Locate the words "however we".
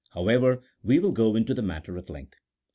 0.15-0.97